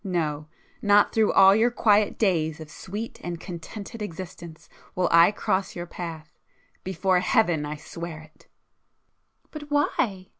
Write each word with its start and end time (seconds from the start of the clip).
—no, 0.03 0.47
not 0.81 1.13
through 1.13 1.31
all 1.31 1.53
your 1.55 1.69
quiet 1.69 2.17
days 2.17 2.59
of 2.59 2.71
sweet 2.71 3.19
and 3.23 3.39
contented 3.39 4.01
existence 4.01 4.67
will 4.95 5.07
I 5.11 5.31
cross 5.31 5.75
your 5.75 5.85
path,—before 5.85 7.19
Heaven 7.19 7.67
I 7.67 7.75
swear 7.75 8.21
it!" 8.21 8.47
"But 9.51 9.69
why?" 9.69 10.29